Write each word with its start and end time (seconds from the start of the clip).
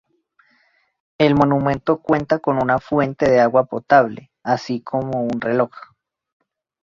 El 1.19 1.35
monumento 1.35 2.01
cuenta 2.01 2.39
con 2.39 2.57
una 2.57 2.79
fuente 2.79 3.29
de 3.29 3.39
agua 3.39 3.65
potable, 3.65 4.31
así 4.41 4.81
como 4.81 5.21
un 5.25 5.39
reloj. 5.39 5.73